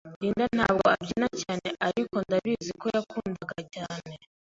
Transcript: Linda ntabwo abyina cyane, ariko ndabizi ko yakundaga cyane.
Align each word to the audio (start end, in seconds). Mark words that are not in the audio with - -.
Linda 0.21 0.45
ntabwo 0.57 0.85
abyina 0.95 1.27
cyane, 1.41 1.69
ariko 1.87 2.15
ndabizi 2.25 2.71
ko 2.81 2.85
yakundaga 2.95 3.59
cyane. 3.75 4.11